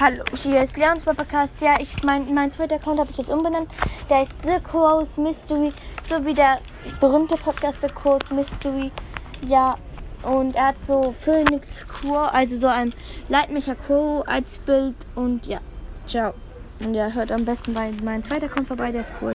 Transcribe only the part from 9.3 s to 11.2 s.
Ja, und er hat so